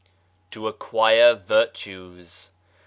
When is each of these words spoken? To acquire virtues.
To 0.49 0.67
acquire 0.67 1.35
virtues. 1.35 2.49